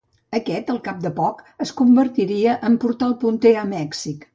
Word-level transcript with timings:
Aquest, 0.37 0.71
al 0.73 0.79
cap 0.87 1.03
de 1.03 1.11
poc, 1.19 1.45
es 1.67 1.75
convertiria 1.83 2.59
en 2.71 2.83
portal 2.87 3.19
punter 3.27 3.59
a 3.67 3.73
Mèxic. 3.81 4.27